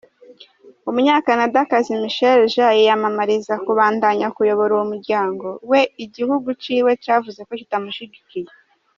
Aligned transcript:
Umunyacanadakazi 0.89 1.91
Michaëlle 2.03 2.45
Jean 2.53 2.73
yimamariza 2.79 3.53
kubandanya 3.65 4.27
kuyobora 4.35 4.71
uwo 4.75 4.85
muryango, 4.91 5.47
we 5.69 5.81
igihugu 6.05 6.47
ciwe 6.63 6.91
cavuze 7.03 7.39
ko 7.47 7.51
kitamushigikiye. 7.59 8.49